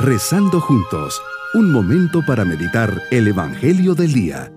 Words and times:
Rezando 0.00 0.60
juntos, 0.60 1.20
un 1.54 1.72
momento 1.72 2.20
para 2.24 2.44
meditar 2.44 3.02
el 3.10 3.26
Evangelio 3.26 3.96
del 3.96 4.12
Día. 4.12 4.52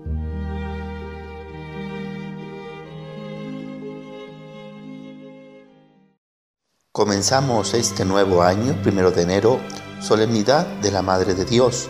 Comenzamos 6.92 7.74
este 7.74 8.04
nuevo 8.04 8.44
año, 8.44 8.80
primero 8.84 9.10
de 9.10 9.22
enero, 9.22 9.58
solemnidad 10.00 10.64
de 10.80 10.92
la 10.92 11.02
Madre 11.02 11.34
de 11.34 11.44
Dios, 11.44 11.88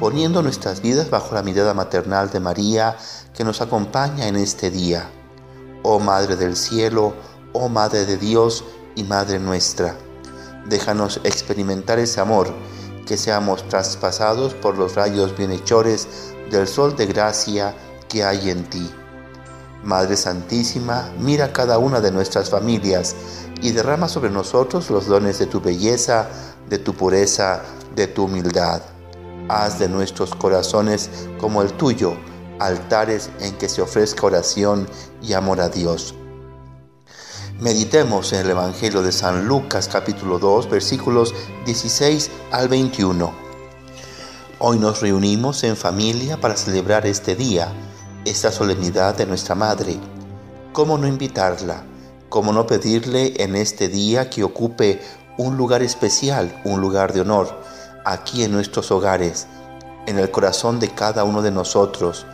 poniendo 0.00 0.42
nuestras 0.42 0.82
vidas 0.82 1.08
bajo 1.08 1.36
la 1.36 1.44
mirada 1.44 1.74
maternal 1.74 2.30
de 2.30 2.40
María 2.40 2.96
que 3.32 3.44
nos 3.44 3.60
acompaña 3.60 4.26
en 4.26 4.34
este 4.34 4.72
día. 4.72 5.08
Oh 5.84 6.00
Madre 6.00 6.34
del 6.34 6.56
Cielo, 6.56 7.14
oh 7.52 7.68
Madre 7.68 8.06
de 8.06 8.16
Dios 8.16 8.64
y 8.96 9.04
Madre 9.04 9.38
nuestra, 9.38 9.96
déjanos 10.66 11.20
experimentar 11.22 12.00
ese 12.00 12.20
amor, 12.20 12.52
que 13.08 13.16
seamos 13.16 13.66
traspasados 13.68 14.52
por 14.52 14.76
los 14.76 14.94
rayos 14.94 15.34
bienhechores 15.34 16.06
del 16.50 16.68
sol 16.68 16.94
de 16.94 17.06
gracia 17.06 17.74
que 18.06 18.22
hay 18.22 18.50
en 18.50 18.68
ti. 18.68 18.90
Madre 19.82 20.14
Santísima, 20.14 21.10
mira 21.18 21.50
cada 21.50 21.78
una 21.78 22.02
de 22.02 22.10
nuestras 22.10 22.50
familias 22.50 23.16
y 23.62 23.72
derrama 23.72 24.08
sobre 24.08 24.28
nosotros 24.28 24.90
los 24.90 25.06
dones 25.06 25.38
de 25.38 25.46
tu 25.46 25.62
belleza, 25.62 26.28
de 26.68 26.78
tu 26.78 26.92
pureza, 26.92 27.62
de 27.96 28.08
tu 28.08 28.24
humildad. 28.24 28.82
Haz 29.48 29.78
de 29.78 29.88
nuestros 29.88 30.34
corazones 30.34 31.08
como 31.40 31.62
el 31.62 31.72
tuyo, 31.72 32.12
altares 32.58 33.30
en 33.40 33.56
que 33.56 33.70
se 33.70 33.80
ofrezca 33.80 34.26
oración 34.26 34.86
y 35.22 35.32
amor 35.32 35.62
a 35.62 35.70
Dios. 35.70 36.14
Meditemos 37.60 38.32
en 38.32 38.42
el 38.42 38.50
Evangelio 38.50 39.02
de 39.02 39.10
San 39.10 39.48
Lucas 39.48 39.88
capítulo 39.88 40.38
2 40.38 40.70
versículos 40.70 41.34
16 41.66 42.30
al 42.52 42.68
21. 42.68 43.34
Hoy 44.60 44.78
nos 44.78 45.00
reunimos 45.00 45.64
en 45.64 45.76
familia 45.76 46.40
para 46.40 46.56
celebrar 46.56 47.04
este 47.04 47.34
día, 47.34 47.72
esta 48.24 48.52
solemnidad 48.52 49.16
de 49.16 49.26
nuestra 49.26 49.56
Madre. 49.56 49.96
¿Cómo 50.72 50.98
no 50.98 51.08
invitarla? 51.08 51.82
¿Cómo 52.28 52.52
no 52.52 52.64
pedirle 52.64 53.42
en 53.42 53.56
este 53.56 53.88
día 53.88 54.30
que 54.30 54.44
ocupe 54.44 55.00
un 55.36 55.56
lugar 55.56 55.82
especial, 55.82 56.62
un 56.64 56.80
lugar 56.80 57.12
de 57.12 57.22
honor, 57.22 57.60
aquí 58.04 58.44
en 58.44 58.52
nuestros 58.52 58.92
hogares, 58.92 59.48
en 60.06 60.20
el 60.20 60.30
corazón 60.30 60.78
de 60.78 60.90
cada 60.90 61.24
uno 61.24 61.42
de 61.42 61.50
nosotros? 61.50 62.24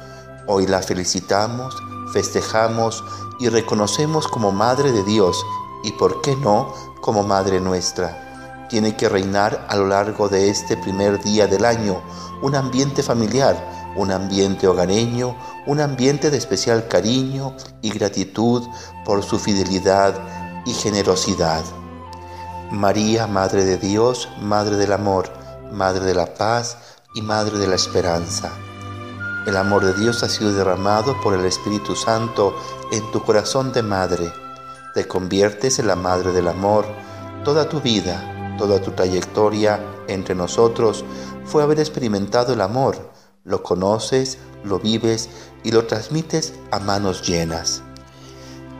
Hoy 0.46 0.66
la 0.66 0.82
felicitamos, 0.82 1.74
festejamos 2.14 3.02
y 3.40 3.48
reconocemos 3.48 4.28
como 4.28 4.52
Madre 4.52 4.92
de 4.92 5.02
Dios 5.02 5.44
y, 5.82 5.90
por 5.92 6.22
qué 6.22 6.36
no, 6.36 6.72
como 7.00 7.24
Madre 7.24 7.60
nuestra. 7.60 8.66
Tiene 8.70 8.96
que 8.96 9.08
reinar 9.08 9.66
a 9.68 9.76
lo 9.76 9.88
largo 9.88 10.28
de 10.28 10.48
este 10.48 10.76
primer 10.76 11.22
día 11.22 11.48
del 11.48 11.64
año 11.64 12.00
un 12.40 12.54
ambiente 12.54 13.02
familiar, 13.02 13.92
un 13.96 14.12
ambiente 14.12 14.68
hogareño, 14.68 15.36
un 15.66 15.80
ambiente 15.80 16.30
de 16.30 16.38
especial 16.38 16.86
cariño 16.86 17.56
y 17.82 17.90
gratitud 17.90 18.62
por 19.04 19.24
su 19.24 19.38
fidelidad 19.38 20.14
y 20.64 20.72
generosidad. 20.72 21.64
María, 22.70 23.26
Madre 23.26 23.64
de 23.64 23.76
Dios, 23.76 24.28
Madre 24.40 24.76
del 24.76 24.92
Amor, 24.92 25.32
Madre 25.72 26.04
de 26.04 26.14
la 26.14 26.32
Paz 26.34 26.78
y 27.14 27.22
Madre 27.22 27.58
de 27.58 27.66
la 27.66 27.74
Esperanza. 27.74 28.52
El 29.46 29.58
amor 29.58 29.84
de 29.84 29.92
Dios 29.92 30.22
ha 30.22 30.28
sido 30.30 30.54
derramado 30.54 31.20
por 31.20 31.34
el 31.34 31.44
Espíritu 31.44 31.94
Santo 31.94 32.56
en 32.90 33.10
tu 33.12 33.22
corazón 33.22 33.74
de 33.74 33.82
madre. 33.82 34.32
Te 34.94 35.06
conviertes 35.06 35.78
en 35.78 35.86
la 35.86 35.96
Madre 35.96 36.32
del 36.32 36.48
Amor. 36.48 36.86
Toda 37.44 37.68
tu 37.68 37.82
vida, 37.82 38.56
toda 38.56 38.80
tu 38.80 38.92
trayectoria 38.92 39.84
entre 40.08 40.34
nosotros 40.34 41.04
fue 41.44 41.62
haber 41.62 41.78
experimentado 41.78 42.54
el 42.54 42.62
amor. 42.62 43.12
Lo 43.44 43.62
conoces, 43.62 44.38
lo 44.64 44.78
vives 44.78 45.28
y 45.62 45.72
lo 45.72 45.84
transmites 45.84 46.54
a 46.70 46.78
manos 46.78 47.20
llenas. 47.20 47.82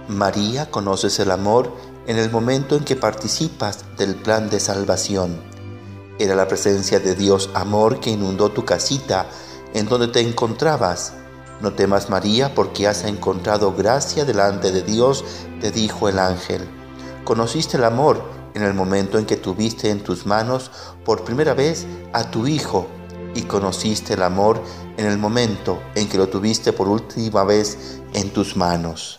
María, 0.08 0.70
conoces 0.70 1.18
el 1.18 1.30
amor 1.30 1.70
en 2.06 2.16
el 2.16 2.30
momento 2.30 2.74
en 2.74 2.84
que 2.84 2.96
participas 2.96 3.84
del 3.98 4.14
plan 4.14 4.48
de 4.48 4.60
salvación. 4.60 5.38
Era 6.18 6.34
la 6.34 6.48
presencia 6.48 7.00
de 7.00 7.14
Dios 7.14 7.50
amor 7.52 8.00
que 8.00 8.08
inundó 8.08 8.50
tu 8.50 8.64
casita 8.64 9.26
en 9.74 9.86
donde 9.86 10.08
te 10.08 10.20
encontrabas. 10.20 11.12
No 11.60 11.72
temas 11.72 12.08
María 12.08 12.54
porque 12.54 12.86
has 12.86 13.04
encontrado 13.04 13.74
gracia 13.74 14.24
delante 14.24 14.72
de 14.72 14.82
Dios, 14.82 15.24
te 15.60 15.70
dijo 15.70 16.08
el 16.08 16.18
ángel. 16.18 16.62
Conociste 17.24 17.76
el 17.76 17.84
amor 17.84 18.22
en 18.54 18.62
el 18.62 18.72
momento 18.72 19.18
en 19.18 19.26
que 19.26 19.36
tuviste 19.36 19.90
en 19.90 20.00
tus 20.00 20.26
manos 20.26 20.70
por 21.04 21.24
primera 21.24 21.54
vez 21.54 21.86
a 22.12 22.30
tu 22.30 22.46
Hijo 22.46 22.86
y 23.34 23.42
conociste 23.42 24.14
el 24.14 24.22
amor 24.22 24.62
en 24.96 25.06
el 25.06 25.18
momento 25.18 25.82
en 25.94 26.08
que 26.08 26.18
lo 26.18 26.28
tuviste 26.28 26.72
por 26.72 26.88
última 26.88 27.44
vez 27.44 28.00
en 28.12 28.30
tus 28.30 28.56
manos. 28.56 29.18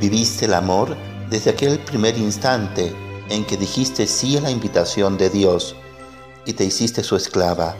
Viviste 0.00 0.46
el 0.46 0.54
amor 0.54 0.96
desde 1.28 1.50
aquel 1.50 1.78
primer 1.78 2.16
instante 2.16 2.94
en 3.28 3.44
que 3.44 3.56
dijiste 3.56 4.06
sí 4.06 4.36
a 4.36 4.40
la 4.40 4.50
invitación 4.50 5.18
de 5.18 5.30
Dios 5.30 5.76
y 6.46 6.54
te 6.54 6.64
hiciste 6.64 7.02
su 7.02 7.16
esclava. 7.16 7.76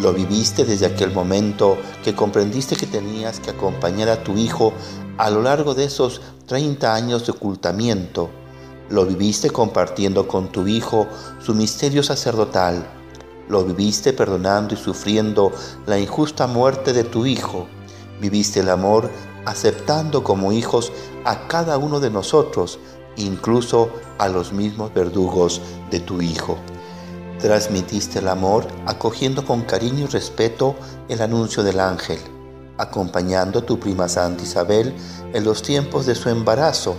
Lo 0.00 0.12
viviste 0.12 0.64
desde 0.64 0.86
aquel 0.86 1.12
momento 1.12 1.76
que 2.04 2.14
comprendiste 2.14 2.76
que 2.76 2.86
tenías 2.86 3.40
que 3.40 3.50
acompañar 3.50 4.08
a 4.08 4.22
tu 4.22 4.36
hijo 4.36 4.72
a 5.16 5.30
lo 5.30 5.42
largo 5.42 5.74
de 5.74 5.84
esos 5.84 6.20
30 6.46 6.94
años 6.94 7.26
de 7.26 7.32
ocultamiento. 7.32 8.30
Lo 8.90 9.04
viviste 9.04 9.50
compartiendo 9.50 10.28
con 10.28 10.52
tu 10.52 10.66
hijo 10.66 11.06
su 11.40 11.54
misterio 11.54 12.02
sacerdotal 12.02 12.98
lo 13.48 13.64
viviste 13.64 14.12
perdonando 14.12 14.74
y 14.74 14.76
sufriendo 14.76 15.52
la 15.86 15.98
injusta 15.98 16.46
muerte 16.46 16.92
de 16.92 17.04
tu 17.04 17.26
Hijo. 17.26 17.66
Viviste 18.20 18.60
el 18.60 18.68
amor 18.68 19.10
aceptando 19.46 20.22
como 20.22 20.52
hijos 20.52 20.92
a 21.24 21.48
cada 21.48 21.78
uno 21.78 22.00
de 22.00 22.10
nosotros, 22.10 22.78
incluso 23.16 23.90
a 24.18 24.28
los 24.28 24.52
mismos 24.52 24.92
verdugos 24.92 25.62
de 25.90 26.00
tu 26.00 26.20
Hijo. 26.20 26.58
Transmitiste 27.38 28.18
el 28.18 28.28
amor 28.28 28.66
acogiendo 28.86 29.44
con 29.44 29.62
cariño 29.62 30.04
y 30.04 30.06
respeto 30.06 30.74
el 31.08 31.22
anuncio 31.22 31.62
del 31.62 31.80
ángel, 31.80 32.18
acompañando 32.78 33.60
a 33.60 33.66
tu 33.66 33.78
prima 33.78 34.08
Santa 34.08 34.42
Isabel 34.42 34.94
en 35.32 35.44
los 35.44 35.62
tiempos 35.62 36.06
de 36.06 36.14
su 36.14 36.28
embarazo, 36.28 36.96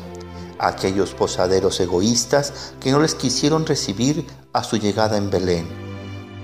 a 0.57 0.67
aquellos 0.67 1.13
posaderos 1.13 1.79
egoístas 1.79 2.73
que 2.79 2.91
no 2.91 2.99
les 2.99 3.15
quisieron 3.15 3.65
recibir 3.65 4.27
a 4.53 4.63
su 4.63 4.77
llegada 4.77 5.17
en 5.17 5.29
Belén 5.29 5.89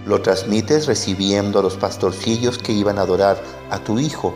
lo 0.05 0.21
transmites 0.21 0.85
recibiendo 0.85 1.59
a 1.59 1.63
los 1.63 1.77
pastorcillos 1.77 2.59
que 2.59 2.71
iban 2.71 2.99
a 2.99 3.01
adorar 3.01 3.41
a 3.71 3.79
tu 3.79 3.99
Hijo, 3.99 4.35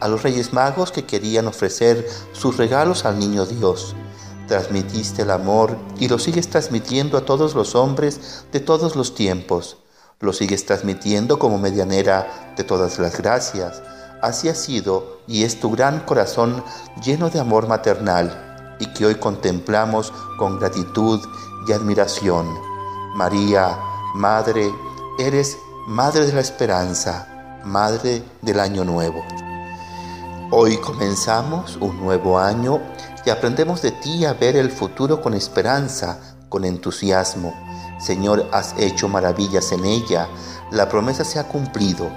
a 0.00 0.08
los 0.08 0.22
reyes 0.22 0.52
magos 0.52 0.90
que 0.90 1.04
querían 1.04 1.46
ofrecer 1.46 2.08
sus 2.32 2.56
regalos 2.56 3.04
al 3.04 3.18
niño 3.18 3.44
Dios. 3.44 3.94
Transmitiste 4.52 5.22
el 5.22 5.30
amor 5.30 5.78
y 5.98 6.08
lo 6.08 6.18
sigues 6.18 6.50
transmitiendo 6.50 7.16
a 7.16 7.24
todos 7.24 7.54
los 7.54 7.74
hombres 7.74 8.44
de 8.52 8.60
todos 8.60 8.96
los 8.96 9.14
tiempos. 9.14 9.78
Lo 10.20 10.34
sigues 10.34 10.66
transmitiendo 10.66 11.38
como 11.38 11.56
medianera 11.56 12.52
de 12.54 12.62
todas 12.62 12.98
las 12.98 13.16
gracias. 13.16 13.82
Así 14.20 14.50
ha 14.50 14.54
sido 14.54 15.20
y 15.26 15.44
es 15.44 15.58
tu 15.58 15.70
gran 15.70 16.00
corazón 16.00 16.62
lleno 17.02 17.30
de 17.30 17.40
amor 17.40 17.66
maternal 17.66 18.76
y 18.78 18.92
que 18.92 19.06
hoy 19.06 19.14
contemplamos 19.14 20.12
con 20.36 20.58
gratitud 20.58 21.18
y 21.66 21.72
admiración. 21.72 22.46
María, 23.14 23.78
Madre, 24.16 24.70
Eres 25.18 25.56
Madre 25.86 26.26
de 26.26 26.34
la 26.34 26.42
Esperanza, 26.42 27.62
Madre 27.64 28.22
del 28.42 28.60
Año 28.60 28.84
Nuevo. 28.84 29.24
Hoy 30.50 30.76
comenzamos 30.76 31.78
un 31.80 31.98
nuevo 31.98 32.38
año 32.38 32.82
y 33.24 33.30
aprendemos 33.30 33.82
de 33.82 33.92
ti 33.92 34.24
a 34.24 34.34
ver 34.34 34.56
el 34.56 34.70
futuro 34.70 35.20
con 35.20 35.34
esperanza, 35.34 36.18
con 36.48 36.64
entusiasmo. 36.64 37.54
Señor, 37.98 38.48
has 38.52 38.74
hecho 38.78 39.08
maravillas 39.08 39.72
en 39.72 39.84
ella, 39.84 40.28
la 40.70 40.88
promesa 40.88 41.24
se 41.24 41.38
ha 41.38 41.48
cumplido. 41.48 42.10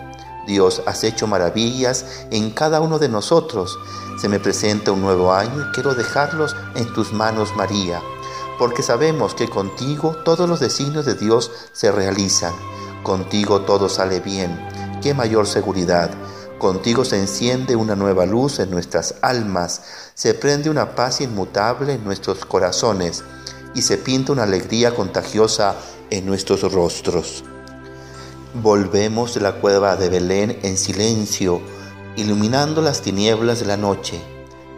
Dios, 0.47 0.81
has 0.85 1.03
hecho 1.03 1.27
maravillas 1.27 2.05
en 2.31 2.51
cada 2.51 2.81
uno 2.81 2.99
de 2.99 3.09
nosotros. 3.09 3.77
Se 4.19 4.29
me 4.29 4.39
presenta 4.39 4.91
un 4.91 5.01
nuevo 5.01 5.33
año 5.33 5.61
y 5.61 5.71
quiero 5.73 5.95
dejarlos 5.95 6.55
en 6.75 6.91
tus 6.93 7.11
manos, 7.13 7.55
María, 7.55 8.01
porque 8.57 8.83
sabemos 8.83 9.33
que 9.33 9.49
contigo 9.49 10.15
todos 10.23 10.47
los 10.47 10.59
designios 10.59 11.05
de 11.05 11.15
Dios 11.15 11.51
se 11.73 11.91
realizan. 11.91 12.53
Contigo 13.03 13.61
todo 13.61 13.89
sale 13.89 14.19
bien. 14.19 14.59
Qué 15.01 15.13
mayor 15.13 15.47
seguridad. 15.47 16.11
Contigo 16.57 17.03
se 17.03 17.19
enciende 17.19 17.75
una 17.75 17.95
nueva 17.95 18.25
luz 18.25 18.59
en 18.59 18.71
nuestras 18.71 19.15
almas, 19.21 19.81
se 20.15 20.33
prende 20.33 20.69
una 20.69 20.95
paz 20.95 21.19
inmutable 21.19 21.91
en 21.91 22.05
nuestros 22.05 22.45
corazones 22.45 23.25
y 23.73 23.81
se 23.81 23.97
pinta 23.97 24.31
una 24.31 24.43
alegría 24.43 24.95
contagiosa 24.95 25.75
en 26.09 26.25
nuestros 26.25 26.71
rostros. 26.71 27.43
Volvemos 28.53 29.33
de 29.33 29.41
la 29.41 29.55
cueva 29.55 29.97
de 29.97 30.07
Belén 30.07 30.57
en 30.63 30.77
silencio, 30.77 31.59
iluminando 32.15 32.81
las 32.81 33.01
tinieblas 33.01 33.59
de 33.59 33.65
la 33.65 33.75
noche, 33.75 34.21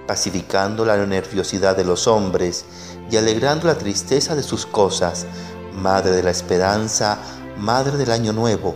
pacificando 0.08 0.86
la 0.86 0.98
nerviosidad 1.06 1.78
de 1.78 1.86
los 1.86 2.08
hombres 2.08 2.66
y 3.12 3.18
alegrando 3.18 3.68
la 3.68 3.78
tristeza 3.78 4.36
de 4.36 4.42
sus 4.42 4.66
cosas. 4.66 5.28
Madre 5.72 6.14
de 6.14 6.24
la 6.24 6.32
esperanza, 6.32 7.20
Madre 7.60 7.98
del 7.98 8.10
Año 8.10 8.34
Nuevo, 8.34 8.74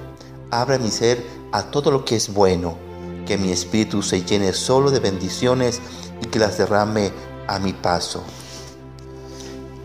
abra 0.51 0.77
mi 0.77 0.91
ser 0.91 1.25
a 1.51 1.63
todo 1.71 1.89
lo 1.89 2.05
que 2.05 2.17
es 2.17 2.31
bueno, 2.31 2.90
que 3.25 3.37
mi 3.37 3.51
espíritu 3.51 4.01
se 4.01 4.23
llene 4.23 4.53
solo 4.53 4.91
de 4.91 4.99
bendiciones 4.99 5.81
y 6.21 6.27
que 6.27 6.39
las 6.39 6.57
derrame 6.57 7.11
a 7.47 7.59
mi 7.59 7.73
paso. 7.73 8.23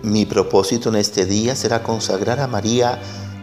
Mi 0.02 0.26
propósito 0.26 0.88
en 0.90 0.96
este 0.96 1.26
día 1.26 1.56
será 1.56 1.82
consagrar 1.82 2.40
a 2.40 2.46
María 2.46 3.00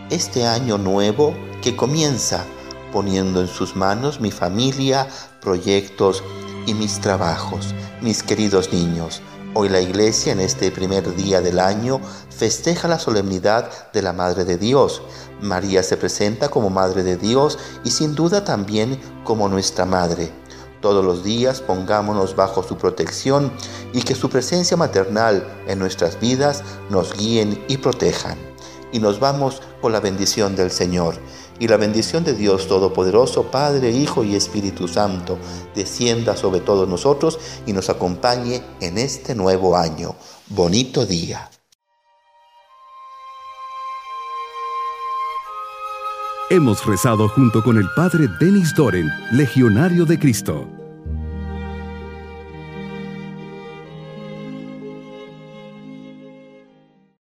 este 0.10 0.46
año 0.46 0.78
nuevo 0.78 1.34
que 1.62 1.76
comienza 1.76 2.46
poniendo 2.94 3.42
en 3.42 3.48
sus 3.48 3.76
manos 3.76 4.22
mi 4.22 4.32
familia, 4.32 5.08
proyectos 5.42 6.24
y 6.68 6.76
mis 6.76 7.02
trabajos. 7.02 7.74
Mis 8.02 8.22
queridos 8.22 8.72
niños, 8.72 9.22
Hoy 9.56 9.70
la 9.70 9.82
iglesia 9.82 10.34
en 10.34 10.40
este 10.40 10.72
primer 10.72 11.16
día 11.16 11.40
del 11.40 11.60
año 11.60 12.02
festeja 12.36 12.88
la 12.88 12.98
solemnidad 12.98 13.92
de 13.92 14.02
la 14.02 14.12
Madre 14.12 14.46
de 14.46 14.58
Dios. 14.58 15.04
María 15.42 15.84
se 15.84 15.96
presenta 15.96 16.50
como 16.50 16.72
Madre 16.72 17.04
de 17.04 17.18
Dios 17.18 17.60
y 17.84 17.92
sin 17.92 18.16
duda 18.16 18.44
también 18.44 19.00
como 19.24 19.50
nuestra 19.50 19.86
Madre. 19.86 20.32
Todos 20.82 21.06
los 21.06 21.24
días 21.24 21.62
pongámonos 21.62 22.36
bajo 22.36 22.64
su 22.64 22.78
protección 22.78 23.54
y 23.94 24.02
que 24.02 24.16
su 24.16 24.28
presencia 24.28 24.76
maternal 24.76 25.48
en 25.68 25.78
nuestras 25.78 26.20
vidas 26.20 26.64
nos 26.90 27.16
guíen 27.16 27.64
y 27.68 27.78
protejan. 27.78 28.53
Y 28.94 29.00
nos 29.00 29.20
vamos 29.20 29.62
con 29.82 29.92
la 29.92 30.00
bendición 30.00 30.56
del 30.56 30.72
Señor 30.72 31.16
y 31.60 31.68
la 31.68 31.78
bendición 31.78 32.24
de 32.24 32.34
Dios 32.34 32.68
Todopoderoso, 32.68 33.52
Padre, 33.52 33.92
Hijo 33.92 34.24
y 34.24 34.36
Espíritu 34.36 34.88
Santo, 34.88 35.38
descienda 35.76 36.38
sobre 36.38 36.62
todos 36.62 36.88
nosotros 36.88 37.40
y 37.66 37.74
nos 37.74 37.90
acompañe 37.90 38.62
en 38.80 38.98
este 38.98 39.36
nuevo 39.36 39.76
año. 39.76 40.16
Bonito 40.48 41.06
día. 41.06 41.50
Hemos 46.50 46.86
rezado 46.86 47.30
junto 47.30 47.64
con 47.64 47.78
el 47.78 47.88
Padre 47.96 48.28
Denis 48.40 48.76
Doren, 48.76 49.10
Legionario 49.32 50.06
de 50.06 50.20
Cristo. 50.20 50.83